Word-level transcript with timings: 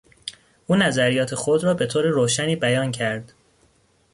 او 0.67 0.75
نظریات 0.75 1.35
خود 1.35 1.63
را 1.63 1.73
به 1.73 1.85
طور 1.85 2.07
روشنی 2.07 2.55
بیان 2.55 2.91
کرد. 2.91 3.33